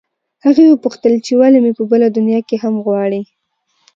[0.45, 3.21] هغې وپوښتل چې ولې مې په بله دنیا کې هم غواړې